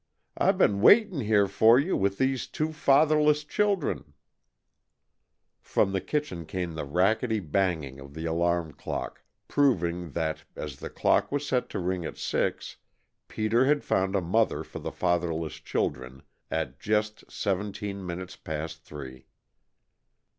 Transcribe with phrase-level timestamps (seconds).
[0.35, 4.15] I been waitin' here for you, with these two fatherless children"
[5.61, 10.89] From the kitchen came the rackety banging of the alarm clock, proving that, as the
[10.89, 12.77] clock was set to ring at six,
[13.27, 19.27] Peter had found a mother for the fatherless children at just seventeen minutes past three.